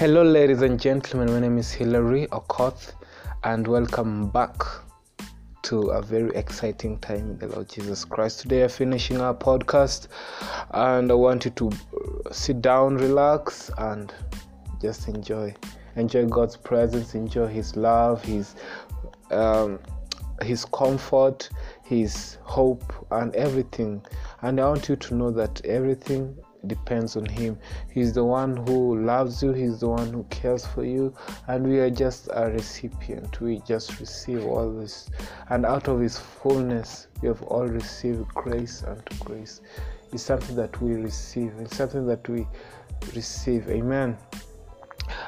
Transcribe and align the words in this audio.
Hello, 0.00 0.22
ladies 0.22 0.62
and 0.62 0.80
gentlemen. 0.80 1.30
My 1.30 1.40
name 1.40 1.58
is 1.58 1.70
Hilary 1.70 2.26
Okoth, 2.28 2.94
and 3.44 3.68
welcome 3.68 4.30
back 4.30 4.54
to 5.64 5.90
a 5.90 6.00
very 6.00 6.34
exciting 6.34 6.98
time 7.00 7.32
in 7.32 7.38
the 7.38 7.48
Lord 7.48 7.68
Jesus 7.68 8.06
Christ. 8.06 8.40
Today, 8.40 8.62
I'm 8.62 8.70
finishing 8.70 9.20
our 9.20 9.34
podcast, 9.34 10.08
and 10.70 11.10
I 11.10 11.14
want 11.14 11.44
you 11.44 11.50
to 11.50 11.70
sit 12.32 12.62
down, 12.62 12.96
relax, 12.96 13.70
and 13.76 14.10
just 14.80 15.06
enjoy. 15.06 15.54
Enjoy 15.96 16.24
God's 16.24 16.56
presence, 16.56 17.14
enjoy 17.14 17.48
His 17.48 17.76
love, 17.76 18.24
His 18.24 18.54
um, 19.30 19.78
His 20.40 20.64
comfort, 20.64 21.50
His 21.84 22.38
hope, 22.44 22.90
and 23.10 23.34
everything. 23.34 24.02
And 24.40 24.60
I 24.60 24.66
want 24.66 24.88
you 24.88 24.96
to 24.96 25.14
know 25.14 25.30
that 25.32 25.62
everything 25.66 26.38
depends 26.66 27.16
on 27.16 27.26
him. 27.26 27.58
He's 27.90 28.12
the 28.12 28.24
one 28.24 28.56
who 28.56 29.04
loves 29.04 29.42
you. 29.42 29.52
He's 29.52 29.80
the 29.80 29.88
one 29.88 30.12
who 30.12 30.24
cares 30.24 30.66
for 30.66 30.84
you. 30.84 31.14
And 31.48 31.66
we 31.66 31.78
are 31.78 31.90
just 31.90 32.28
a 32.32 32.50
recipient. 32.50 33.40
We 33.40 33.60
just 33.66 33.98
receive 34.00 34.44
all 34.44 34.70
this. 34.72 35.10
And 35.48 35.64
out 35.64 35.88
of 35.88 36.00
his 36.00 36.18
fullness 36.18 37.06
we 37.22 37.28
have 37.28 37.42
all 37.42 37.66
received 37.66 38.28
grace 38.28 38.82
and 38.82 39.02
grace. 39.20 39.60
It's 40.12 40.22
something 40.22 40.56
that 40.56 40.80
we 40.80 40.94
receive. 40.94 41.52
It's 41.58 41.76
something 41.76 42.06
that 42.06 42.28
we 42.28 42.46
receive. 43.14 43.68
Amen. 43.68 44.16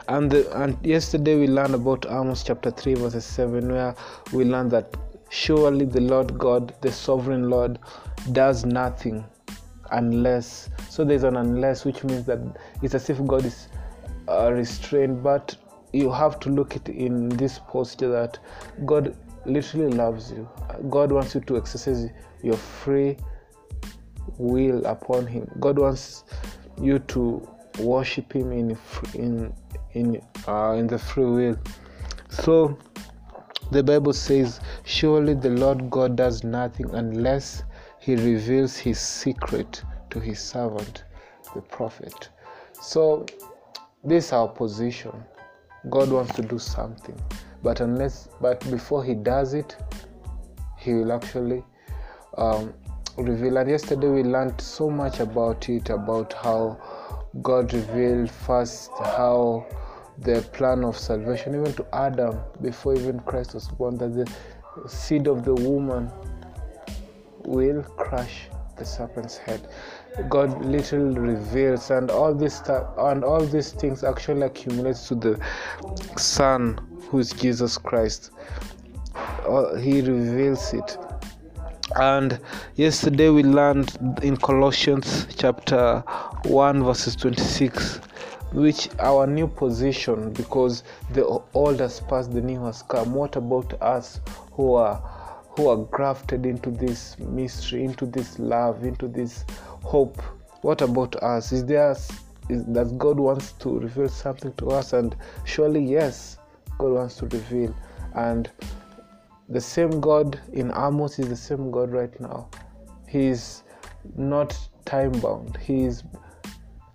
And 0.08 0.30
the, 0.30 0.62
and 0.62 0.78
yesterday 0.84 1.36
we 1.36 1.48
learned 1.48 1.74
about 1.74 2.06
amos 2.06 2.44
chapter 2.44 2.70
3 2.70 2.94
verse 2.94 3.24
7 3.24 3.68
where 3.72 3.94
we 4.32 4.44
learned 4.44 4.70
that 4.70 4.96
surely 5.28 5.84
the 5.84 6.00
lord 6.00 6.38
god 6.38 6.74
the 6.82 6.92
sovereign 6.92 7.50
lord 7.50 7.78
does 8.32 8.64
nothing 8.64 9.24
unless 9.92 10.70
so 10.88 11.04
there's 11.04 11.22
an 11.22 11.36
unless 11.36 11.84
which 11.84 12.02
means 12.04 12.24
that 12.24 12.38
it's 12.82 12.94
as 12.94 13.08
if 13.10 13.24
god 13.26 13.44
is 13.44 13.68
uh, 14.28 14.50
restrained 14.52 15.22
but 15.22 15.56
you 15.92 16.10
have 16.10 16.40
to 16.40 16.48
look 16.48 16.76
it 16.76 16.88
in 16.88 17.28
this 17.30 17.58
posture 17.58 18.08
that 18.08 18.38
god 18.86 19.16
literally 19.44 19.92
loves 19.92 20.30
you. 20.30 20.48
God 20.90 21.12
wants 21.12 21.34
you 21.34 21.40
to 21.42 21.56
exercise 21.56 22.10
your 22.42 22.56
free 22.56 23.16
will 24.38 24.84
upon 24.86 25.26
him. 25.26 25.50
God 25.60 25.78
wants 25.78 26.24
you 26.80 26.98
to 27.00 27.46
worship 27.78 28.32
him 28.32 28.52
in 28.52 28.78
in 29.14 29.52
in 29.92 30.22
uh, 30.46 30.72
in 30.72 30.86
the 30.86 30.98
free 30.98 31.24
will. 31.24 31.58
So 32.28 32.78
the 33.70 33.82
bible 33.82 34.12
says 34.12 34.60
surely 34.84 35.32
the 35.32 35.48
lord 35.48 35.88
god 35.88 36.14
does 36.14 36.44
nothing 36.44 36.94
unless 36.94 37.62
he 38.02 38.16
reveals 38.16 38.76
his 38.76 38.98
secret 38.98 39.84
to 40.10 40.18
his 40.18 40.40
servant, 40.40 41.04
the 41.54 41.60
prophet. 41.62 42.30
So, 42.80 43.24
this 44.02 44.26
is 44.26 44.32
our 44.32 44.48
position. 44.48 45.12
God 45.88 46.10
wants 46.10 46.34
to 46.34 46.42
do 46.42 46.58
something, 46.58 47.16
but 47.62 47.80
unless, 47.80 48.28
but 48.40 48.68
before 48.72 49.04
he 49.04 49.14
does 49.14 49.54
it, 49.54 49.76
he 50.76 50.94
will 50.94 51.12
actually 51.12 51.62
um, 52.36 52.74
reveal. 53.16 53.56
And 53.58 53.70
yesterday 53.70 54.08
we 54.08 54.24
learned 54.24 54.60
so 54.60 54.90
much 54.90 55.20
about 55.20 55.68
it, 55.68 55.88
about 55.88 56.32
how 56.32 56.80
God 57.40 57.72
revealed 57.72 58.32
first 58.32 58.90
how 58.98 59.64
the 60.18 60.42
plan 60.52 60.84
of 60.84 60.98
salvation, 60.98 61.54
even 61.54 61.72
to 61.74 61.86
Adam, 61.94 62.40
before 62.60 62.96
even 62.96 63.20
Christ 63.20 63.54
was 63.54 63.68
born, 63.68 63.96
that 63.98 64.12
the 64.14 64.88
seed 64.88 65.28
of 65.28 65.44
the 65.44 65.54
woman 65.54 66.10
will 67.44 67.82
crush 67.82 68.48
the 68.76 68.84
serpent's 68.84 69.36
head. 69.36 69.68
God 70.28 70.64
literally 70.64 71.18
reveals, 71.18 71.90
and 71.90 72.10
all 72.10 72.34
this 72.34 72.56
stuff, 72.56 72.88
and 72.98 73.24
all 73.24 73.44
these 73.44 73.72
things 73.72 74.04
actually 74.04 74.42
accumulates 74.42 75.08
to 75.08 75.14
the 75.14 75.40
Son, 76.16 76.78
who 77.08 77.18
is 77.18 77.32
Jesus 77.32 77.78
Christ. 77.78 78.30
Uh, 79.46 79.76
he 79.76 80.00
reveals 80.00 80.72
it. 80.74 80.96
And 81.96 82.40
yesterday 82.76 83.28
we 83.28 83.42
learned 83.42 83.96
in 84.22 84.36
Colossians 84.36 85.26
chapter 85.36 86.00
1, 86.44 86.82
verses 86.84 87.16
26, 87.16 88.00
which 88.52 88.88
our 88.98 89.26
new 89.26 89.46
position, 89.46 90.32
because 90.32 90.84
the 91.12 91.26
old 91.54 91.80
has 91.80 92.00
passed, 92.00 92.32
the 92.32 92.40
new 92.40 92.64
has 92.64 92.82
come. 92.82 93.14
What 93.14 93.36
about 93.36 93.80
us 93.82 94.20
who 94.52 94.74
are 94.74 95.02
who 95.52 95.68
are 95.68 95.76
grafted 95.76 96.46
into 96.46 96.70
this 96.70 97.18
mystery, 97.18 97.84
into 97.84 98.06
this 98.06 98.38
love, 98.38 98.84
into 98.84 99.06
this 99.06 99.44
hope. 99.82 100.20
What 100.62 100.80
about 100.80 101.16
us? 101.16 101.52
Is 101.52 101.64
there 101.66 101.94
is 102.48 102.64
that 102.66 102.98
God 102.98 103.18
wants 103.18 103.52
to 103.52 103.78
reveal 103.78 104.08
something 104.08 104.52
to 104.54 104.70
us? 104.70 104.92
And 104.92 105.14
surely 105.44 105.84
yes, 105.84 106.38
God 106.78 106.92
wants 106.92 107.16
to 107.16 107.26
reveal. 107.26 107.74
And 108.14 108.50
the 109.48 109.60
same 109.60 110.00
God 110.00 110.40
in 110.52 110.70
Amos 110.70 111.18
is 111.18 111.28
the 111.28 111.36
same 111.36 111.70
God 111.70 111.90
right 111.90 112.18
now. 112.20 112.48
He 113.06 113.26
is 113.26 113.62
not 114.16 114.56
time 114.84 115.12
bound. 115.12 115.58
He 115.58 115.84
is 115.84 116.02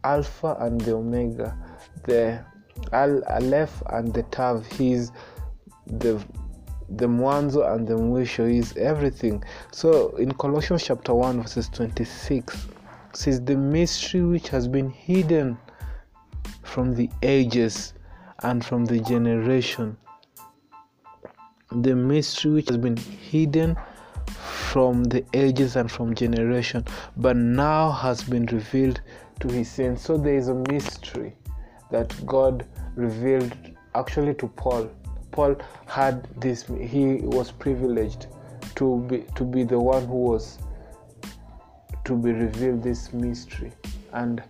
Alpha 0.03 0.57
and 0.59 0.81
the 0.81 0.95
Omega, 0.95 1.56
the 2.03 2.44
Al 2.91 3.24
Aleph 3.25 3.84
and 3.91 4.13
the 4.13 4.24
Tav. 4.24 4.66
He 4.66 4.94
is 4.94 5.12
the 5.85 6.24
the 6.90 7.06
mwanzo 7.06 7.74
and 7.74 7.88
the 7.88 7.94
mwisho 7.94 8.50
is 8.53 8.75
everything. 8.78 9.44
So 9.72 10.16
in 10.18 10.31
colossians 10.34 10.84
chapter 10.84 11.14
1 11.14 11.42
verses 11.42 11.70
26 11.70 12.68
says 13.14 13.42
the 13.42 13.56
mystery 13.56 14.22
which 14.22 14.50
has 14.50 14.68
been 14.68 14.90
hidden 14.90 15.58
from 16.64 16.94
the 16.94 17.09
ages 17.24 17.94
and 18.44 18.64
from 18.64 18.86
the 18.86 19.00
generation. 19.00 19.98
The 21.72 21.96
mystery 21.96 22.52
which 22.52 22.70
has 22.70 22.78
been 22.78 22.98
hidden 22.98 23.75
from 24.28 25.04
the 25.06 25.25
ages 25.34 25.75
and 25.75 25.92
from 25.92 26.14
generation 26.14 26.86
but 27.18 27.36
now 27.36 27.92
has 27.92 28.24
been 28.24 28.46
revealed 28.48 29.02
to 29.40 29.48
his 29.48 29.69
saints. 29.69 30.04
So 30.04 30.18
there 30.18 30.36
is 30.36 30.48
a 30.48 30.54
mystery 30.54 31.36
that 31.92 32.14
god 32.25 32.66
revealed 32.96 33.56
actually 33.96 34.34
to 34.36 34.48
paul 34.50 34.90
Paul 35.38 35.56
had 35.86 36.28
this, 36.42 36.66
he 36.81 37.18
was 37.22 37.52
privileged 37.52 38.25
to 38.74 39.06
be, 39.08 39.24
to 39.36 39.44
be 39.44 39.64
the 39.64 39.78
one 39.80 40.08
who 40.08 40.16
was 40.31 40.58
to 42.06 42.16
be 42.18 42.31
revealed 42.31 42.81
this 42.81 43.14
mystery. 43.14 43.72
And 44.14 44.42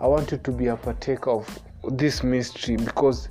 I 0.00 0.06
want 0.06 0.32
you 0.32 0.38
to 0.38 0.50
be 0.50 0.68
a 0.68 0.76
partaker 0.76 1.30
of 1.30 1.46
this 1.90 2.22
mystery 2.22 2.78
because 2.78 3.28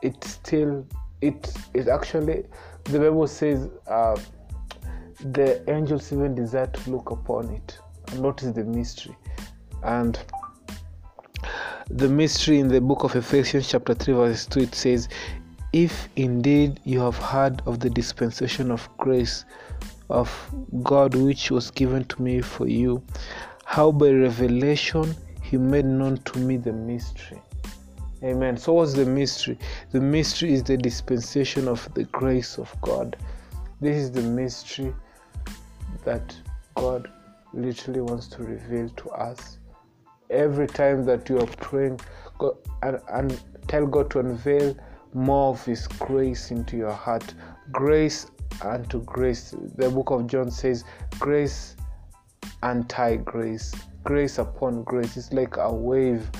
it 0.00 0.24
still, 0.24 0.86
it, 1.20 1.52
it 1.74 1.88
actually, 1.88 2.46
the 2.84 3.00
Bible 3.00 3.26
says, 3.26 3.68
uh, 3.86 4.18
the 5.32 5.62
angels 5.70 6.10
even 6.10 6.34
desire 6.34 6.68
to 6.68 6.90
look 6.90 7.10
upon 7.10 7.50
it 7.50 7.78
and 8.08 8.22
notice 8.22 8.54
the 8.54 8.64
mystery. 8.64 9.14
And 9.82 10.18
the 11.90 12.08
mystery 12.08 12.60
in 12.60 12.68
the 12.68 12.80
book 12.80 13.04
of 13.04 13.14
Ephesians, 13.14 13.68
chapter 13.68 13.92
3, 13.92 14.14
verse 14.14 14.46
2, 14.46 14.60
it 14.60 14.74
says, 14.74 15.10
if 15.84 16.08
indeed 16.16 16.80
you 16.84 16.98
have 17.00 17.18
heard 17.18 17.60
of 17.66 17.80
the 17.80 17.90
dispensation 17.90 18.70
of 18.70 18.88
grace 18.96 19.44
of 20.08 20.30
God 20.82 21.14
which 21.14 21.50
was 21.50 21.70
given 21.70 22.02
to 22.06 22.22
me 22.22 22.40
for 22.40 22.66
you, 22.66 23.02
how 23.66 23.92
by 23.92 24.08
revelation 24.08 25.14
he 25.42 25.58
made 25.58 25.84
known 25.84 26.16
to 26.28 26.38
me 26.38 26.56
the 26.56 26.72
mystery. 26.72 27.42
Amen. 28.24 28.56
So, 28.56 28.72
what's 28.72 28.94
the 28.94 29.04
mystery? 29.04 29.58
The 29.90 30.00
mystery 30.00 30.54
is 30.54 30.62
the 30.62 30.78
dispensation 30.78 31.68
of 31.68 31.92
the 31.92 32.04
grace 32.04 32.56
of 32.56 32.74
God. 32.80 33.14
This 33.82 33.96
is 33.96 34.10
the 34.10 34.22
mystery 34.22 34.94
that 36.06 36.34
God 36.74 37.10
literally 37.52 38.00
wants 38.00 38.28
to 38.28 38.42
reveal 38.42 38.88
to 38.88 39.10
us. 39.10 39.58
Every 40.30 40.68
time 40.68 41.04
that 41.04 41.28
you 41.28 41.38
are 41.38 41.46
praying, 41.58 42.00
God, 42.38 42.56
and, 42.80 42.98
and 43.10 43.38
tell 43.68 43.86
God 43.86 44.10
to 44.12 44.20
unveil 44.20 44.74
more 45.16 45.50
of 45.50 45.64
His 45.64 45.88
grace 45.88 46.50
into 46.50 46.76
your 46.76 46.92
heart. 46.92 47.34
Grace 47.72 48.26
unto 48.62 49.02
grace. 49.02 49.54
The 49.76 49.90
book 49.90 50.10
of 50.10 50.26
John 50.26 50.50
says, 50.50 50.84
grace 51.18 51.76
anti 52.62 53.16
grace, 53.16 53.74
grace 54.04 54.38
upon 54.38 54.82
grace. 54.84 55.16
It's 55.16 55.32
like 55.32 55.56
a 55.56 55.72
wave. 55.72 56.30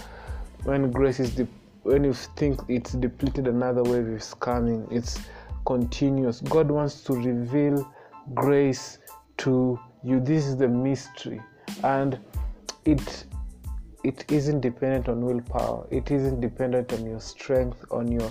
When 0.64 0.90
grace 0.90 1.20
is 1.20 1.34
de- 1.34 1.48
when 1.82 2.04
you 2.04 2.12
think 2.12 2.60
it's 2.68 2.92
depleted, 2.92 3.46
another 3.46 3.82
wave 3.82 4.08
is 4.08 4.34
coming. 4.34 4.86
It's 4.90 5.18
continuous. 5.64 6.40
God 6.40 6.70
wants 6.70 7.02
to 7.04 7.14
reveal 7.14 7.90
grace 8.34 8.98
to 9.38 9.78
you. 10.02 10.20
This 10.20 10.46
is 10.46 10.56
the 10.56 10.68
mystery, 10.68 11.40
and 11.84 12.18
it 12.84 13.24
it 14.04 14.24
isn't 14.30 14.60
dependent 14.60 15.08
on 15.08 15.24
willpower. 15.24 15.86
It 15.90 16.10
isn't 16.10 16.40
dependent 16.40 16.92
on 16.92 17.06
your 17.06 17.20
strength, 17.20 17.84
on 17.90 18.10
your 18.10 18.30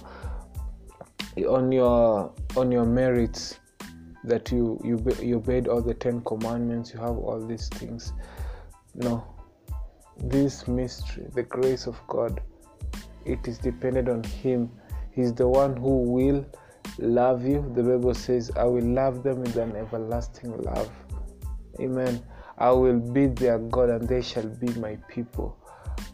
on 1.38 1.72
your 1.72 2.34
on 2.56 2.72
your 2.72 2.86
merits 2.86 3.60
that 4.24 4.52
you 4.52 4.80
you 4.84 5.04
you 5.22 5.38
obeyed 5.38 5.68
all 5.68 5.82
the 5.82 5.94
ten 5.94 6.22
commandments 6.22 6.94
you 6.94 7.00
have 7.00 7.18
all 7.18 7.46
these 7.46 7.68
things 7.70 8.14
no 8.96 9.24
this 10.18 10.68
mystery 10.68 11.26
the 11.34 11.44
grace 11.44 11.88
of 11.88 12.00
god 12.08 12.42
it 13.26 13.48
is 13.48 13.58
dependent 13.58 14.08
on 14.08 14.24
Him. 14.24 14.72
He's 15.12 15.34
the 15.34 15.48
one 15.48 15.76
who 15.76 16.04
will 16.04 16.46
love 17.00 17.46
you. 17.46 17.72
The 17.76 17.84
Bible 17.84 18.14
says, 18.14 18.52
I 18.56 18.66
will 18.66 18.86
love 18.86 19.24
them 19.24 19.42
with 19.42 19.58
an 19.58 19.76
everlasting 19.76 20.56
love. 20.62 20.92
Amen. 21.80 22.24
I 22.58 22.72
will 22.72 23.00
be 23.00 23.28
their 23.28 23.60
God 23.60 23.90
and 23.90 24.08
they 24.08 24.22
shall 24.22 24.48
be 24.48 24.72
my 24.76 24.98
people. 25.10 25.58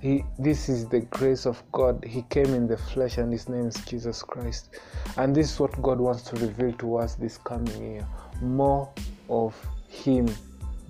He, 0.01 0.23
this 0.39 0.69
is 0.69 0.87
the 0.87 1.01
grace 1.01 1.45
of 1.45 1.61
God. 1.71 2.03
He 2.03 2.23
came 2.23 2.53
in 2.53 2.67
the 2.67 2.77
flesh 2.77 3.17
and 3.17 3.31
his 3.31 3.47
name 3.47 3.67
is 3.67 3.75
Jesus 3.85 4.23
Christ. 4.23 4.69
And 5.17 5.35
this 5.35 5.53
is 5.53 5.59
what 5.59 5.79
God 5.81 5.99
wants 5.99 6.23
to 6.23 6.35
reveal 6.37 6.73
to 6.73 6.97
us 6.97 7.15
this 7.15 7.37
coming 7.37 7.93
year. 7.93 8.07
More 8.41 8.89
of 9.29 9.55
Him, 9.87 10.27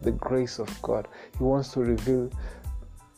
the 0.01 0.11
grace 0.11 0.59
of 0.59 0.69
God. 0.81 1.07
He 1.37 1.43
wants 1.43 1.73
to 1.73 1.81
reveal 1.81 2.29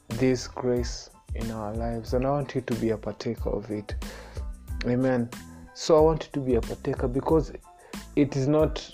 this 0.10 0.48
grace 0.48 1.10
in 1.36 1.50
our 1.52 1.74
lives. 1.74 2.14
And 2.14 2.26
I 2.26 2.32
want 2.32 2.56
you 2.56 2.62
to 2.62 2.76
be 2.76 2.90
a 2.90 2.98
partaker 2.98 3.50
of 3.50 3.70
it. 3.72 3.96
Amen. 4.86 5.30
So 5.74 5.98
I 5.98 6.02
want 6.02 6.24
you 6.24 6.30
to 6.34 6.40
be 6.40 6.56
a 6.56 6.62
partaker 6.62 7.08
because 7.08 7.52
it 8.16 8.36
is 8.36 8.48
not 8.48 8.92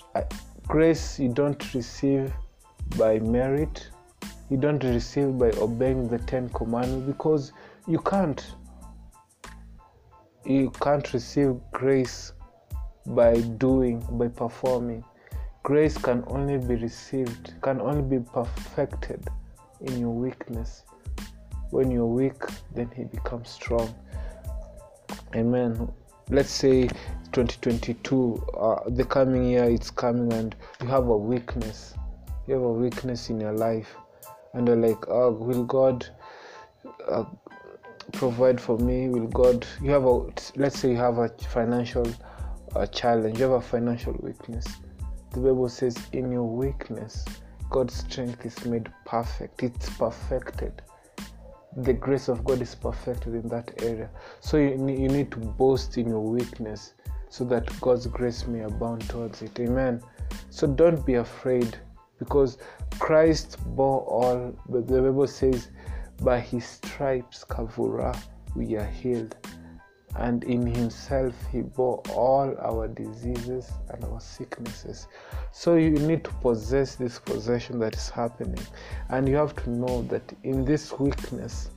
grace 0.66 1.18
you 1.18 1.28
don't 1.28 1.74
receive 1.74 2.32
by 2.96 3.18
merit, 3.18 3.88
you 4.50 4.56
don't 4.56 4.82
receive 4.82 5.38
by 5.38 5.50
obeying 5.58 6.08
the 6.08 6.18
Ten 6.18 6.48
Commandments 6.50 7.06
because 7.06 7.52
you 7.86 7.98
can't. 8.00 8.44
You 10.44 10.70
can't 10.82 11.12
receive 11.12 11.56
grace 11.72 12.32
by 13.06 13.40
doing, 13.58 14.04
by 14.12 14.28
performing. 14.28 15.04
Grace 15.62 15.96
can 15.96 16.24
only 16.26 16.58
be 16.58 16.74
received, 16.76 17.54
can 17.62 17.80
only 17.80 18.02
be 18.02 18.24
perfected 18.32 19.28
in 19.82 20.00
your 20.00 20.10
weakness. 20.10 20.84
When 21.70 21.90
you're 21.90 22.06
weak, 22.06 22.42
then 22.74 22.90
He 22.96 23.04
becomes 23.04 23.50
strong. 23.50 23.94
Amen. 25.36 25.92
Let's 26.28 26.50
say 26.50 26.88
2022, 27.32 28.46
uh, 28.58 28.80
the 28.88 29.04
coming 29.04 29.50
year, 29.50 29.64
it's 29.64 29.90
coming, 29.90 30.32
and 30.32 30.56
you 30.80 30.88
have 30.88 31.06
a 31.08 31.16
weakness. 31.16 31.94
You 32.46 32.54
have 32.54 32.62
a 32.64 32.72
weakness 32.72 33.30
in 33.30 33.40
your 33.40 33.52
life, 33.52 33.94
and 34.54 34.66
you're 34.66 34.76
like, 34.76 35.08
oh, 35.08 35.30
will 35.30 35.64
God 35.64 36.06
uh, 37.08 37.24
provide 38.12 38.60
for 38.60 38.78
me? 38.78 39.08
Will 39.08 39.28
God? 39.28 39.66
You 39.82 39.90
have 39.90 40.04
a, 40.04 40.28
let's 40.56 40.78
say, 40.78 40.90
you 40.90 40.96
have 40.96 41.18
a 41.18 41.28
financial 41.28 42.06
uh, 42.74 42.86
challenge, 42.86 43.38
you 43.38 43.44
have 43.44 43.52
a 43.52 43.60
financial 43.60 44.16
weakness. 44.20 44.66
The 45.32 45.40
Bible 45.40 45.68
says, 45.68 45.96
in 46.12 46.32
your 46.32 46.44
weakness, 46.44 47.24
God's 47.70 47.94
strength 47.94 48.44
is 48.44 48.64
made 48.64 48.90
perfect, 49.04 49.62
it's 49.62 49.88
perfected 49.90 50.82
the 51.76 51.92
grace 51.92 52.28
of 52.28 52.44
God 52.44 52.60
is 52.60 52.74
perfected 52.74 53.34
in 53.34 53.48
that 53.48 53.70
area. 53.82 54.10
So 54.40 54.56
you, 54.56 54.70
you 54.70 55.08
need 55.08 55.30
to 55.32 55.38
boast 55.38 55.98
in 55.98 56.08
your 56.08 56.20
weakness 56.20 56.94
so 57.28 57.44
that 57.44 57.80
God's 57.80 58.06
grace 58.06 58.46
may 58.46 58.62
abound 58.62 59.08
towards 59.08 59.42
it. 59.42 59.58
Amen. 59.60 60.02
So 60.50 60.66
don't 60.66 61.04
be 61.06 61.14
afraid 61.14 61.78
because 62.20 62.58
Christ 63.00 63.56
bore 63.74 64.02
all, 64.02 64.54
but 64.68 64.86
the 64.86 65.02
Bible 65.02 65.26
says, 65.26 65.68
by 66.22 66.38
his 66.38 66.64
stripes, 66.64 67.44
Kavura, 67.44 68.16
we 68.54 68.76
are 68.76 68.86
healed. 68.86 69.34
And 70.16 70.44
in 70.44 70.66
himself 70.66 71.34
he 71.50 71.62
bore 71.62 72.02
all 72.10 72.54
our 72.60 72.88
diseases 72.88 73.70
and 73.88 74.04
our 74.04 74.20
sicknesses. 74.20 75.08
So 75.50 75.76
you 75.76 75.90
need 75.90 76.24
to 76.24 76.30
possess 76.42 76.96
this 76.96 77.18
possession 77.18 77.78
that 77.80 77.94
is 77.94 78.10
happening. 78.10 78.62
And 79.08 79.28
you 79.28 79.36
have 79.36 79.56
to 79.64 79.70
know 79.70 80.02
that 80.02 80.22
in 80.44 80.64
this 80.64 80.92
weakness 80.98 81.70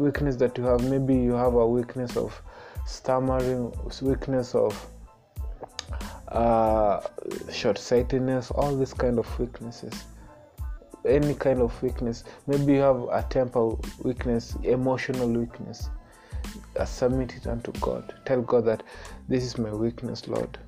weakness 0.00 0.36
that 0.36 0.56
you 0.56 0.64
have 0.64 0.82
maybe 0.88 1.14
you 1.14 1.32
have 1.32 1.54
a 1.54 1.66
weakness 1.66 2.16
of 2.16 2.40
stammering 2.86 3.70
weakness 4.00 4.54
of 4.54 4.72
uh, 6.30 7.00
short-sightedness 7.52 8.50
all 8.52 8.76
these 8.76 8.94
kind 8.94 9.18
of 9.18 9.38
weaknesses 9.38 10.04
any 11.06 11.34
kind 11.34 11.60
of 11.60 11.82
weakness 11.82 12.24
maybe 12.46 12.74
you 12.74 12.80
have 12.80 13.02
a 13.10 13.26
temper 13.30 13.70
weakness 14.04 14.56
emotional 14.62 15.28
weakness 15.28 15.90
submit 16.86 17.36
it 17.36 17.46
unto 17.46 17.72
God. 17.80 18.14
Tell 18.24 18.42
God 18.42 18.64
that 18.66 18.82
this 19.28 19.44
is 19.44 19.58
my 19.58 19.72
weakness, 19.72 20.28
Lord. 20.28 20.58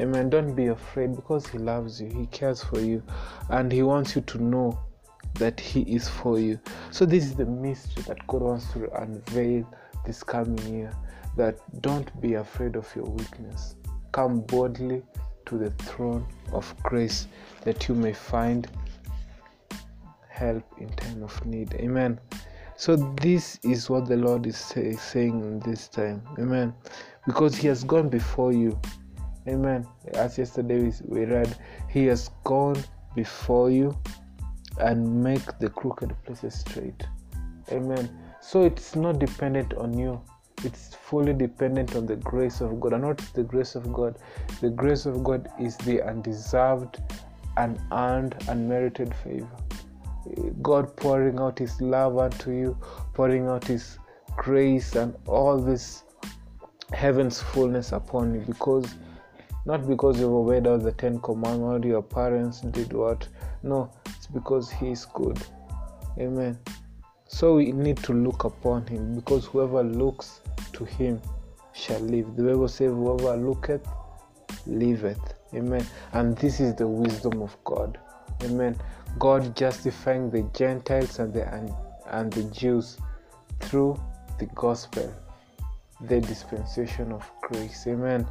Amen. 0.00 0.30
Don't 0.30 0.54
be 0.54 0.66
afraid 0.68 1.16
because 1.16 1.46
He 1.46 1.58
loves 1.58 2.00
you, 2.00 2.08
He 2.08 2.26
cares 2.26 2.62
for 2.62 2.80
you, 2.80 3.02
and 3.50 3.70
He 3.72 3.82
wants 3.82 4.14
you 4.14 4.22
to 4.22 4.42
know 4.42 4.78
that 5.34 5.58
He 5.58 5.82
is 5.82 6.08
for 6.08 6.38
you. 6.38 6.58
So, 6.90 7.04
this 7.04 7.24
is 7.24 7.34
the 7.34 7.46
mystery 7.46 8.04
that 8.04 8.26
God 8.26 8.42
wants 8.42 8.72
to 8.72 8.90
unveil 9.00 9.66
this 10.06 10.22
coming 10.22 10.74
year. 10.74 10.92
That 11.36 11.58
don't 11.82 12.20
be 12.20 12.34
afraid 12.34 12.74
of 12.76 12.94
your 12.96 13.04
weakness. 13.04 13.76
Come 14.18 14.40
boldly 14.40 15.04
to 15.46 15.58
the 15.58 15.70
throne 15.70 16.26
of 16.52 16.74
grace 16.82 17.28
that 17.62 17.86
you 17.86 17.94
may 17.94 18.12
find 18.12 18.66
help 20.28 20.64
in 20.78 20.88
time 20.88 21.22
of 21.22 21.46
need. 21.46 21.72
Amen. 21.74 22.18
So, 22.76 22.96
this 22.96 23.60
is 23.62 23.88
what 23.88 24.08
the 24.08 24.16
Lord 24.16 24.44
is 24.44 24.56
say, 24.56 24.96
saying 24.96 25.40
in 25.40 25.60
this 25.60 25.86
time. 25.86 26.20
Amen. 26.36 26.74
Because 27.26 27.54
He 27.54 27.68
has 27.68 27.84
gone 27.84 28.08
before 28.08 28.52
you. 28.52 28.76
Amen. 29.46 29.86
As 30.14 30.36
yesterday 30.36 30.92
we 31.04 31.24
read, 31.24 31.56
He 31.88 32.06
has 32.06 32.30
gone 32.42 32.82
before 33.14 33.70
you 33.70 33.96
and 34.80 35.22
make 35.22 35.60
the 35.60 35.70
crooked 35.70 36.12
places 36.24 36.54
straight. 36.58 37.06
Amen. 37.70 38.10
So, 38.40 38.64
it's 38.64 38.96
not 38.96 39.20
dependent 39.20 39.74
on 39.74 39.96
you, 39.96 40.20
it's 40.64 40.94
fully 40.94 41.32
dependent 41.32 41.96
on 41.96 42.06
the 42.06 42.16
grace 42.16 42.60
of 42.60 42.80
God. 42.80 42.92
And 42.92 43.02
not 43.02 43.18
the 43.34 43.42
grace 43.42 43.74
of 43.74 43.92
God? 43.92 44.18
The 44.60 44.70
grace 44.70 45.06
of 45.06 45.22
God 45.24 45.48
is 45.60 45.76
the 45.78 46.02
undeserved, 46.02 47.00
unearned, 47.56 48.36
unmerited 48.48 49.14
favor. 49.14 49.48
God 50.62 50.96
pouring 50.96 51.38
out 51.38 51.58
His 51.58 51.80
love 51.80 52.18
unto 52.18 52.50
you, 52.50 52.76
pouring 53.14 53.46
out 53.46 53.64
His 53.64 53.98
grace 54.36 54.94
and 54.94 55.14
all 55.26 55.58
this 55.58 56.04
heaven's 56.92 57.40
fullness 57.40 57.92
upon 57.92 58.34
you 58.34 58.40
because 58.40 58.94
not 59.66 59.86
because 59.86 60.18
you've 60.18 60.32
obeyed 60.32 60.66
all 60.66 60.78
the 60.78 60.92
Ten 60.92 61.20
Commandments, 61.20 61.86
your 61.86 62.02
parents 62.02 62.60
did 62.60 62.92
what. 62.92 63.28
No, 63.62 63.90
it's 64.06 64.26
because 64.26 64.70
He 64.70 64.92
is 64.92 65.04
good. 65.04 65.38
Amen. 66.18 66.58
So 67.26 67.56
we 67.56 67.72
need 67.72 67.98
to 67.98 68.14
look 68.14 68.44
upon 68.44 68.86
Him 68.86 69.14
because 69.14 69.44
whoever 69.44 69.82
looks 69.82 70.40
to 70.78 70.84
Him 70.84 71.20
shall 71.72 72.00
live. 72.00 72.34
The 72.36 72.42
Bible 72.42 72.68
says, 72.68 72.90
Whoever 72.90 73.36
looketh, 73.36 73.86
liveth. 74.66 75.34
Amen. 75.54 75.86
And 76.12 76.36
this 76.36 76.60
is 76.60 76.74
the 76.74 76.86
wisdom 76.86 77.42
of 77.42 77.56
God. 77.64 77.98
Amen. 78.42 78.76
God 79.18 79.56
justifying 79.56 80.30
the 80.30 80.42
Gentiles 80.54 81.18
and 81.18 81.32
the, 81.32 81.52
and 81.52 81.72
and 82.10 82.32
the 82.32 82.44
Jews 82.44 82.98
through 83.60 84.00
the 84.38 84.46
gospel, 84.54 85.12
the 86.02 86.20
dispensation 86.20 87.12
of 87.12 87.30
grace. 87.42 87.86
Amen. 87.86 88.26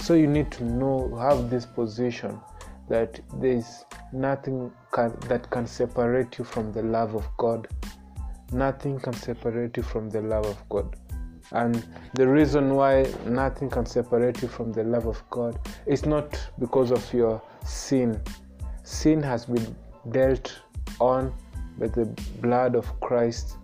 So 0.00 0.14
you 0.14 0.26
need 0.26 0.50
to 0.52 0.64
know, 0.64 1.14
have 1.16 1.50
this 1.50 1.66
position 1.66 2.40
that 2.88 3.20
there's 3.40 3.84
nothing 4.12 4.70
can, 4.92 5.16
that 5.28 5.50
can 5.50 5.66
separate 5.66 6.38
you 6.38 6.44
from 6.44 6.72
the 6.72 6.82
love 6.82 7.14
of 7.14 7.26
God. 7.36 7.68
Nothing 8.52 9.00
can 9.00 9.14
separate 9.14 9.76
you 9.76 9.82
from 9.82 10.10
the 10.10 10.20
love 10.20 10.46
of 10.46 10.68
God. 10.68 10.96
And 11.52 11.86
the 12.14 12.26
reason 12.26 12.74
why 12.74 13.06
nothing 13.26 13.70
can 13.70 13.86
separate 13.86 14.42
you 14.42 14.48
from 14.48 14.72
the 14.72 14.84
love 14.84 15.06
of 15.06 15.22
God 15.30 15.58
is 15.86 16.06
not 16.06 16.40
because 16.58 16.90
of 16.90 17.12
your 17.12 17.42
sin. 17.64 18.20
Sin 18.82 19.22
has 19.22 19.46
been 19.46 19.74
dealt 20.10 20.54
on 21.00 21.32
by 21.78 21.88
the 21.88 22.06
blood 22.40 22.74
of 22.74 23.00
Christ 23.00 23.56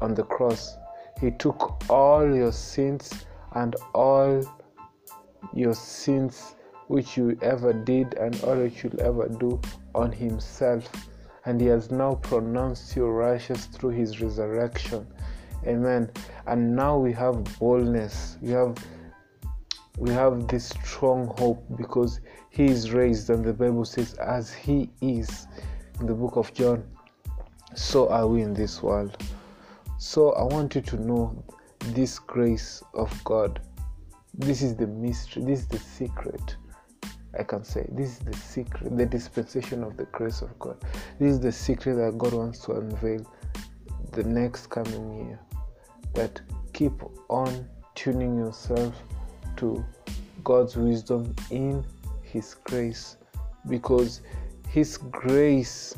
on 0.00 0.14
the 0.14 0.24
cross. 0.24 0.76
He 1.20 1.30
took 1.30 1.82
all 1.88 2.34
your 2.34 2.52
sins 2.52 3.24
and 3.52 3.74
all 3.94 4.42
your 5.54 5.74
sins 5.74 6.54
which 6.88 7.16
you 7.16 7.38
ever 7.42 7.72
did 7.72 8.14
and 8.14 8.38
all 8.44 8.56
that 8.56 8.82
you'll 8.82 9.00
ever 9.00 9.28
do 9.28 9.60
on 9.94 10.12
Himself. 10.12 10.88
And 11.44 11.60
He 11.60 11.66
has 11.68 11.90
now 11.90 12.14
pronounced 12.16 12.94
you 12.96 13.06
righteous 13.06 13.66
through 13.66 13.90
His 13.90 14.20
resurrection. 14.20 15.06
Amen. 15.64 16.10
And 16.46 16.74
now 16.74 16.98
we 16.98 17.12
have 17.12 17.44
boldness. 17.58 18.38
We 18.40 18.50
have 18.50 18.76
we 19.98 20.10
have 20.10 20.46
this 20.46 20.68
strong 20.68 21.34
hope 21.38 21.64
because 21.76 22.20
he 22.50 22.66
is 22.66 22.92
raised, 22.92 23.30
and 23.30 23.44
the 23.44 23.52
Bible 23.52 23.84
says, 23.84 24.14
as 24.14 24.52
he 24.52 24.90
is 25.00 25.46
in 26.00 26.06
the 26.06 26.14
book 26.14 26.36
of 26.36 26.52
John, 26.52 26.84
so 27.74 28.08
are 28.10 28.26
we 28.26 28.42
in 28.42 28.52
this 28.52 28.82
world. 28.82 29.16
So 29.98 30.32
I 30.32 30.42
want 30.42 30.74
you 30.74 30.82
to 30.82 30.96
know 30.96 31.42
this 31.94 32.18
grace 32.18 32.82
of 32.92 33.24
God. 33.24 33.60
This 34.34 34.60
is 34.60 34.76
the 34.76 34.86
mystery, 34.86 35.44
this 35.44 35.60
is 35.60 35.68
the 35.68 35.78
secret. 35.78 36.56
I 37.38 37.42
can 37.42 37.64
say 37.64 37.86
this 37.92 38.12
is 38.12 38.18
the 38.18 38.36
secret, 38.36 38.96
the 38.96 39.06
dispensation 39.06 39.82
of 39.82 39.96
the 39.96 40.04
grace 40.06 40.42
of 40.42 40.58
God. 40.58 40.76
This 41.18 41.32
is 41.32 41.40
the 41.40 41.52
secret 41.52 41.94
that 41.94 42.18
God 42.18 42.34
wants 42.34 42.58
to 42.66 42.72
unveil 42.72 43.26
the 44.12 44.24
next 44.24 44.68
coming 44.68 45.26
year. 45.26 45.40
That 46.16 46.40
keep 46.72 46.92
on 47.28 47.68
tuning 47.94 48.36
yourself 48.36 48.94
to 49.56 49.84
God's 50.42 50.76
wisdom 50.76 51.34
in 51.50 51.84
His 52.22 52.54
grace 52.64 53.16
because 53.68 54.22
His 54.68 54.96
grace 54.96 55.94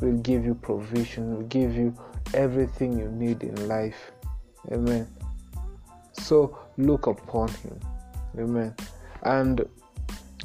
will 0.00 0.18
give 0.18 0.44
you 0.44 0.54
provision, 0.54 1.34
will 1.34 1.46
give 1.46 1.74
you 1.74 1.94
everything 2.34 2.98
you 2.98 3.08
need 3.08 3.42
in 3.42 3.68
life. 3.68 4.12
Amen. 4.70 5.06
So 6.12 6.58
look 6.76 7.06
upon 7.06 7.48
Him. 7.48 7.80
Amen. 8.38 8.74
And 9.22 9.64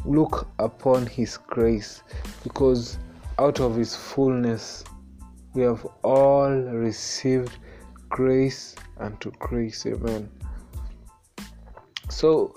look 0.06 0.48
upon 0.60 1.08
His 1.08 1.38
grace 1.38 2.04
because 2.44 2.98
out 3.40 3.60
of 3.60 3.76
His 3.76 3.96
fullness 3.96 4.84
we 5.54 5.64
have 5.64 5.86
all 6.04 6.52
received 6.52 7.58
grace 8.10 8.76
and 8.98 9.20
to 9.22 9.32
grace. 9.32 9.86
Amen. 9.86 10.30
So 12.10 12.54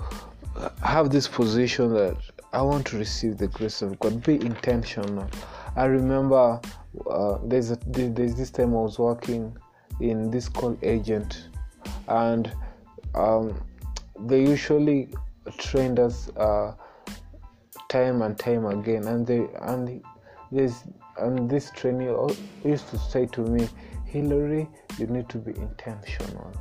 have 0.82 1.10
this 1.10 1.28
position 1.28 1.92
that 1.94 2.16
I 2.52 2.62
want 2.62 2.86
to 2.88 2.98
receive 2.98 3.38
the 3.38 3.48
grace 3.48 3.82
of 3.82 3.98
God. 4.00 4.22
Be 4.22 4.34
intentional. 4.34 5.28
I 5.76 5.84
remember 5.84 6.60
uh, 7.08 7.38
there's 7.44 7.70
a, 7.70 7.78
there's 7.86 8.34
this 8.34 8.50
time 8.50 8.70
I 8.70 8.82
was 8.82 8.98
working 8.98 9.56
in 10.00 10.30
this 10.30 10.48
call 10.48 10.76
agent, 10.82 11.48
and 12.08 12.52
um, 13.14 13.60
they 14.18 14.40
usually 14.40 15.14
trained 15.58 16.00
us 16.00 16.28
uh, 16.36 16.74
time 17.88 18.22
and 18.22 18.38
time 18.38 18.66
again, 18.66 19.06
and 19.06 19.26
they 19.26 19.46
and 19.62 20.02
there's 20.50 20.84
and 21.20 21.48
this 21.48 21.70
trainee 21.70 22.12
used 22.64 22.88
to 22.88 22.98
say 22.98 23.26
to 23.26 23.42
me, 23.42 23.68
Hillary, 24.04 24.68
you 24.98 25.06
need 25.06 25.28
to 25.28 25.38
be 25.38 25.52
intentional. 25.52 26.52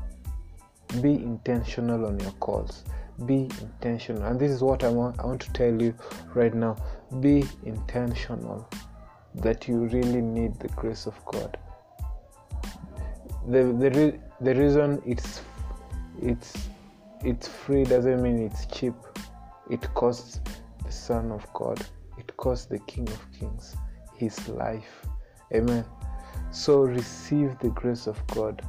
Be 1.02 1.14
intentional 1.14 2.06
on 2.06 2.20
your 2.20 2.32
calls. 2.34 2.84
Be 3.26 3.50
intentional, 3.62 4.24
and 4.24 4.40
this 4.40 4.52
is 4.52 4.62
what 4.62 4.84
I 4.84 4.90
want. 4.90 5.20
I 5.20 5.26
want 5.26 5.42
to 5.42 5.52
tell 5.54 5.82
you 5.82 5.94
right 6.34 6.54
now. 6.54 6.78
Be 7.20 7.44
intentional 7.66 8.70
that 9.36 9.68
you 9.68 9.86
really 9.88 10.22
need 10.22 10.58
the 10.60 10.70
grace 10.70 11.06
of 11.06 11.14
God. 11.26 11.58
The 13.48 13.64
the, 13.64 13.92
re- 13.92 14.20
the 14.42 14.56
reason 14.56 15.02
it's 15.06 15.42
it's 16.22 16.70
it's 17.24 17.48
free 17.48 17.84
doesn't 17.84 18.22
mean 18.22 18.40
it's 18.40 18.66
cheap. 18.68 18.94
It 19.70 19.94
costs 19.96 20.40
the 20.86 20.92
Son 20.92 21.32
of 21.32 21.46
God. 21.54 21.86
It 22.18 22.36
costs 22.38 22.66
the 22.68 22.80
King 22.80 23.08
of 23.10 23.32
Kings 23.32 23.76
his 24.20 24.50
life. 24.50 25.08
Amen. 25.54 25.86
So 26.52 26.82
receive 26.82 27.58
the 27.60 27.70
grace 27.70 28.06
of 28.06 28.26
God. 28.28 28.62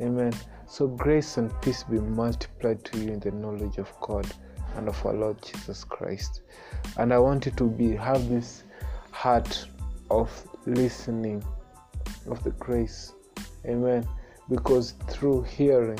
Amen. 0.00 0.32
So 0.66 0.86
grace 0.86 1.36
and 1.36 1.50
peace 1.62 1.82
be 1.84 1.98
multiplied 1.98 2.84
to 2.84 2.98
you 2.98 3.12
in 3.12 3.20
the 3.20 3.30
knowledge 3.30 3.78
of 3.78 3.92
God 4.00 4.26
and 4.76 4.88
of 4.88 5.04
our 5.06 5.14
Lord 5.14 5.42
Jesus 5.42 5.84
Christ. 5.84 6.42
And 6.98 7.12
I 7.12 7.18
want 7.18 7.46
you 7.46 7.52
to 7.52 7.68
be 7.68 7.96
have 7.96 8.28
this 8.28 8.64
heart 9.10 9.66
of 10.10 10.30
listening 10.66 11.44
of 12.28 12.42
the 12.44 12.50
grace. 12.50 13.12
Amen. 13.66 14.06
Because 14.48 14.92
through 15.08 15.42
hearing 15.42 15.98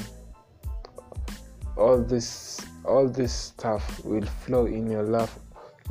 all 1.76 1.98
this 1.98 2.60
all 2.84 3.08
this 3.08 3.32
stuff 3.32 4.04
will 4.04 4.26
flow 4.26 4.66
in 4.66 4.90
your 4.90 5.04
love 5.04 5.38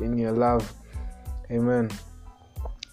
in 0.00 0.18
your 0.18 0.32
love. 0.32 0.72
Amen. 1.50 1.90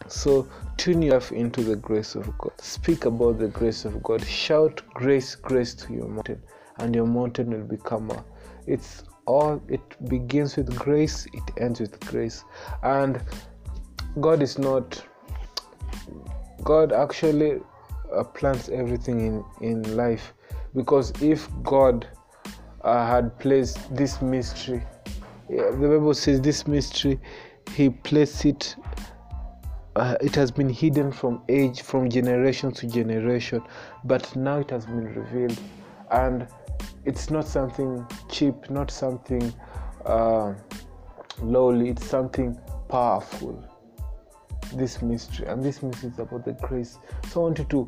So 0.10 0.48
tune 0.78 1.04
yourself 1.04 1.32
into 1.32 1.62
the 1.62 1.76
grace 1.76 2.16
of 2.16 2.36
God. 2.40 2.60
Speak 2.60 3.06
about 3.06 3.38
the 3.38 3.48
grace 3.48 3.86
of 3.86 4.02
God. 4.02 4.26
Shout 4.26 4.82
grace, 4.94 5.36
grace 5.36 5.76
to 5.76 5.94
your 5.94 6.08
mountain, 6.08 6.42
and 6.78 6.96
your 6.96 7.06
mountain 7.06 7.52
will 7.52 7.68
become 7.68 8.10
a. 8.10 8.26
It's 8.66 9.04
all. 9.28 9.62
It 9.68 9.82
begins 10.10 10.58
with 10.58 10.76
grace. 10.76 11.28
It 11.34 11.44
ends 11.58 11.80
with 11.80 12.00
grace, 12.08 12.44
and 12.82 13.22
God 14.20 14.42
is 14.42 14.58
not. 14.58 15.04
God 16.64 16.92
actually 16.92 17.62
uh, 18.12 18.24
everything 18.72 19.20
in 19.20 19.46
in 19.62 19.96
life, 19.96 20.34
because 20.76 21.12
if 21.22 21.48
God 21.62 22.08
uh, 22.82 23.06
had 23.06 23.38
placed 23.40 23.96
this 23.96 24.22
mystery, 24.22 24.84
yeah, 25.50 25.70
the 25.70 25.88
Bible 25.88 26.16
says 26.16 26.42
this 26.42 26.68
mystery, 26.68 27.20
He 27.76 27.90
placed 27.90 28.46
it 28.46 28.76
uh, 29.96 30.16
it 30.22 30.36
has 30.36 30.52
been 30.52 30.70
hidden 30.70 31.12
from 31.12 31.42
age 31.50 31.82
from 31.82 32.10
generation 32.10 32.72
to 32.72 32.88
generation 32.88 33.62
but 34.04 34.36
now 34.36 34.60
it 34.60 34.70
has 34.70 34.86
been 34.86 35.14
revealed. 35.14 35.60
And 36.12 36.48
it's 37.06 37.30
not 37.30 37.48
something 37.48 38.06
cheap 38.30 38.70
not 38.70 38.92
something 38.92 39.54
uh, 40.06 40.54
lowly 41.42 41.90
it's 41.90 42.06
something 42.06 42.58
powerful. 42.88 43.64
This 44.74 45.02
mystery 45.02 45.48
and 45.48 45.64
this 45.64 45.82
mystery 45.82 46.10
is 46.12 46.20
about 46.20 46.46
the 46.46 46.54
grace. 46.54 47.00
So 47.30 47.42
i 47.42 47.44
want 47.46 47.60
you 47.60 47.66
to 47.66 47.88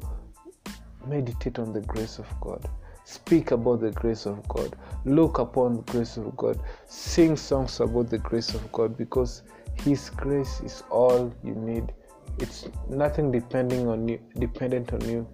meditate 1.07 1.59
on 1.59 1.73
the 1.73 1.81
grace 1.81 2.19
of 2.19 2.27
god. 2.39 2.67
Speak 3.03 3.51
about 3.51 3.81
the 3.81 3.91
grace 3.91 4.25
of 4.25 4.47
god. 4.47 4.75
Look 5.05 5.39
upon 5.39 5.77
the 5.77 5.81
grace 5.83 6.17
of 6.17 6.35
god. 6.37 6.59
Sing 6.87 7.35
songs 7.35 7.79
about 7.79 8.09
the 8.09 8.19
grace 8.19 8.53
of 8.53 8.71
god 8.71 8.97
because 8.97 9.43
his 9.75 10.09
grace 10.09 10.61
is 10.61 10.83
all 10.89 11.33
you 11.43 11.55
need. 11.55 11.93
It's 12.39 12.67
nothing 12.89 13.31
depending 13.31 13.87
on 13.87 14.07
you 14.07 14.19
dependent 14.39 14.93
on 14.93 15.01
you. 15.09 15.27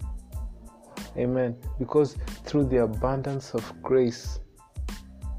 Amen. 1.17 1.55
Because 1.79 2.17
through 2.45 2.65
the 2.65 2.83
abundance 2.83 3.53
of 3.53 3.71
grace 3.81 4.39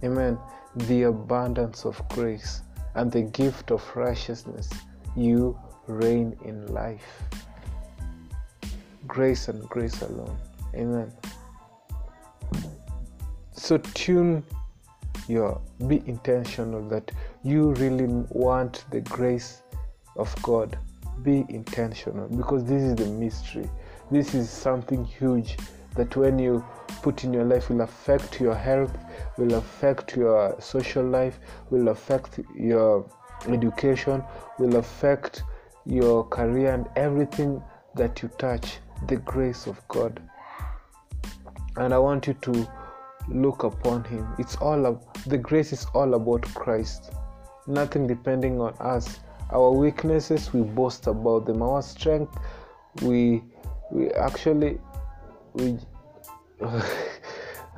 amen 0.04 0.38
the 0.86 1.04
abundance 1.04 1.84
of 1.84 2.00
grace 2.08 2.62
and 2.94 3.10
the 3.10 3.22
gift 3.22 3.70
of 3.70 3.82
righteousness 3.96 4.70
you 5.16 5.58
reign 5.86 6.36
in 6.44 6.66
life. 6.66 7.22
Grace 9.06 9.48
and 9.48 9.62
grace 9.68 10.02
alone. 10.02 10.36
Amen. 10.74 11.12
So 13.52 13.78
tune 13.78 14.44
your 15.28 15.60
be 15.86 16.02
intentional 16.06 16.86
that 16.88 17.10
you 17.42 17.72
really 17.74 18.06
want 18.30 18.84
the 18.90 19.00
grace 19.00 19.62
of 20.16 20.34
god 20.42 20.78
be 21.22 21.44
intentional 21.48 22.28
because 22.28 22.64
this 22.64 22.82
is 22.82 22.94
the 22.94 23.06
mystery. 23.06 23.68
This 24.10 24.34
is 24.34 24.48
something 24.48 25.04
huge 25.04 25.56
that 25.94 26.14
when 26.16 26.38
you 26.38 26.64
put 27.02 27.24
in 27.24 27.32
your 27.32 27.44
life 27.44 27.70
will 27.70 27.82
affect 27.82 28.40
your 28.40 28.54
health, 28.54 28.96
will 29.36 29.54
affect 29.54 30.16
your 30.16 30.56
social 30.60 31.04
life, 31.04 31.38
will 31.70 31.88
affect 31.88 32.40
your 32.56 33.08
education, 33.48 34.22
will 34.58 34.76
affect 34.76 35.42
your 35.84 36.24
career 36.24 36.72
and 36.72 36.86
everything 36.96 37.62
that 37.94 38.22
you 38.22 38.28
touch. 38.38 38.78
The 39.06 39.16
grace 39.16 39.66
of 39.66 39.86
God. 39.88 40.20
And 41.76 41.94
I 41.94 41.98
want 41.98 42.26
you 42.26 42.34
to 42.34 42.68
look 43.28 43.62
upon 43.62 44.04
Him. 44.04 44.26
It's 44.38 44.56
all 44.56 44.86
of 44.86 45.04
the 45.26 45.38
grace 45.38 45.72
is 45.72 45.86
all 45.94 46.14
about 46.14 46.42
Christ. 46.54 47.12
Nothing 47.68 48.06
depending 48.06 48.60
on 48.60 48.74
us. 48.80 49.20
Our 49.52 49.70
weaknesses 49.70 50.52
we 50.52 50.62
boast 50.62 51.06
about 51.06 51.46
them. 51.46 51.62
Our 51.62 51.82
strength 51.82 52.36
we 53.02 53.42
we 53.90 54.10
actually 54.12 54.78
we 55.54 55.78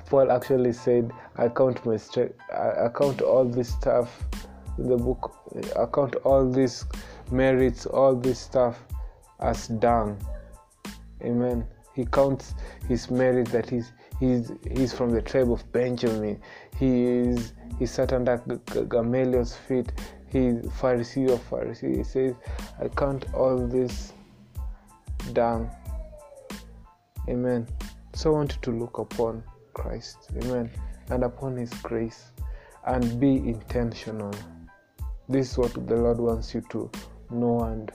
paul 0.07 0.33
actually 0.33 0.73
said 0.73 1.13
i 1.37 1.47
count 1.49 1.85
my 1.85 1.97
strength 1.97 2.35
i 2.53 2.89
count 2.89 3.21
all 3.21 3.45
this 3.45 3.69
stuff 3.69 4.25
in 4.79 4.89
the 4.89 4.97
book 4.97 5.37
i 5.79 5.85
count 5.87 6.17
all 6.25 6.51
these 6.51 6.85
merits 7.31 7.87
all 7.87 8.15
this 8.15 8.39
stuff 8.39 8.83
as 9.41 9.69
dung. 9.69 10.19
Amen. 11.23 11.67
He 11.95 12.05
counts 12.05 12.55
his 12.89 13.11
merit 13.11 13.49
that 13.49 13.69
he's 13.69 13.93
he's 14.21 14.53
he's 14.71 14.93
from 14.93 15.11
the 15.11 15.23
tribe 15.23 15.50
of 15.50 15.71
benjamin 15.73 16.41
he 16.79 17.05
is 17.05 17.55
he 17.79 17.87
sat 17.87 18.12
under 18.12 18.37
gamaliel's 18.89 19.57
feet 19.57 19.91
he 20.31 20.53
Pharisee 20.81 21.29
of 21.29 21.41
Pharisee. 21.50 21.97
He 21.97 22.05
says, 22.05 22.35
I 22.81 22.87
count 22.89 23.27
all 23.35 23.59
this 23.67 24.12
down. 25.33 25.69
Amen. 27.29 27.67
So 28.15 28.31
I 28.31 28.35
want 28.35 28.53
you 28.55 28.59
to 28.62 28.79
look 28.79 28.99
upon 28.99 29.43
Christ. 29.75 30.31
Amen. 30.37 30.71
And 31.11 31.25
upon 31.25 31.57
His 31.57 31.73
grace 31.83 32.31
and 32.87 33.19
be 33.19 33.37
intentional. 33.37 34.33
This 35.29 35.53
is 35.53 35.59
what 35.59 35.75
the 35.75 35.97
Lord 35.97 36.19
wants 36.19 36.55
you 36.55 36.61
to 36.71 36.89
know 37.31 37.62
and 37.62 37.91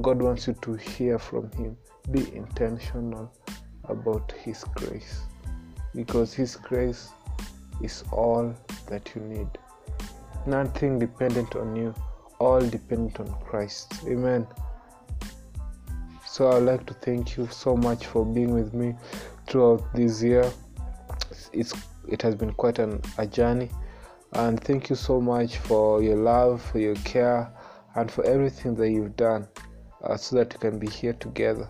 God 0.00 0.20
wants 0.20 0.48
you 0.48 0.54
to 0.62 0.74
hear 0.74 1.18
from 1.18 1.50
Him. 1.52 1.76
Be 2.10 2.34
intentional 2.34 3.32
about 3.84 4.32
His 4.32 4.64
grace 4.74 5.20
because 5.94 6.32
His 6.34 6.56
grace 6.56 7.10
is 7.82 8.04
all 8.12 8.54
that 8.88 9.14
you 9.14 9.22
need 9.22 9.48
nothing 10.46 10.98
dependent 10.98 11.56
on 11.56 11.76
you, 11.76 11.94
all 12.38 12.60
dependent 12.60 13.20
on 13.20 13.32
Christ. 13.44 13.92
Amen. 14.06 14.46
So 16.26 16.50
I'd 16.50 16.62
like 16.62 16.86
to 16.86 16.94
thank 16.94 17.36
you 17.36 17.46
so 17.50 17.76
much 17.76 18.06
for 18.06 18.24
being 18.24 18.54
with 18.54 18.72
me 18.72 18.94
throughout 19.46 19.94
this 19.94 20.22
year. 20.22 20.50
It's 21.52 21.74
it 22.08 22.22
has 22.22 22.34
been 22.34 22.52
quite 22.52 22.78
an, 22.78 23.00
a 23.18 23.26
journey, 23.26 23.70
and 24.32 24.58
thank 24.62 24.90
you 24.90 24.96
so 24.96 25.20
much 25.20 25.58
for 25.58 26.02
your 26.02 26.16
love, 26.16 26.62
for 26.62 26.78
your 26.78 26.96
care, 26.96 27.52
and 27.94 28.10
for 28.10 28.24
everything 28.24 28.74
that 28.76 28.90
you've 28.90 29.16
done, 29.16 29.46
uh, 30.02 30.16
so 30.16 30.36
that 30.36 30.52
we 30.54 30.58
can 30.58 30.78
be 30.78 30.88
here 30.88 31.12
together. 31.12 31.68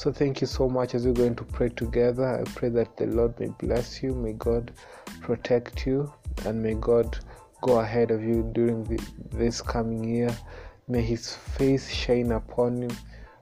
So 0.00 0.10
thank 0.10 0.40
you 0.40 0.46
so 0.46 0.66
much 0.66 0.94
as 0.94 1.04
we're 1.04 1.12
going 1.12 1.36
to 1.36 1.44
pray 1.44 1.68
together. 1.68 2.24
I 2.40 2.50
pray 2.52 2.70
that 2.70 2.96
the 2.96 3.04
Lord 3.04 3.38
may 3.38 3.48
bless 3.48 4.02
you, 4.02 4.14
may 4.14 4.32
God 4.32 4.72
protect 5.20 5.84
you, 5.84 6.10
and 6.46 6.62
may 6.62 6.72
God 6.72 7.18
go 7.60 7.80
ahead 7.80 8.10
of 8.10 8.24
you 8.24 8.50
during 8.54 8.84
the, 8.84 8.98
this 9.30 9.60
coming 9.60 10.02
year. 10.02 10.34
May 10.88 11.02
His 11.02 11.36
face 11.36 11.90
shine 11.90 12.32
upon 12.32 12.80
you, 12.80 12.88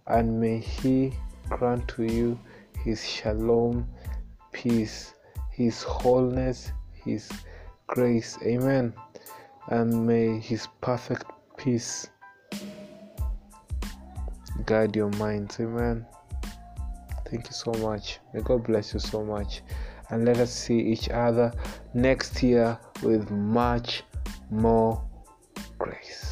and 0.09 0.41
may 0.41 0.59
He 0.59 1.13
grant 1.49 1.87
to 1.91 2.03
you 2.03 2.37
His 2.83 3.09
shalom, 3.09 3.89
peace, 4.51 5.15
His 5.53 5.85
wholeness, 5.85 6.73
His 6.91 7.31
grace. 7.87 8.37
Amen. 8.43 8.93
And 9.69 10.05
may 10.09 10.41
His 10.41 10.67
perfect 10.81 11.23
peace 11.57 12.09
guide 14.67 14.97
your 14.97 15.11
minds. 15.11 15.61
Amen. 15.61 16.05
Thank 17.31 17.47
you 17.47 17.53
so 17.53 17.73
much. 17.73 18.21
May 18.33 18.41
God 18.41 18.65
bless 18.65 18.95
you 18.95 19.01
so 19.01 19.23
much. 19.23 19.63
And 20.11 20.25
let 20.25 20.39
us 20.39 20.51
see 20.53 20.79
each 20.79 21.11
other 21.11 21.53
next 21.93 22.43
year 22.43 22.79
with 23.03 23.31
much 23.31 24.03
more 24.51 25.03
grace. 25.79 26.28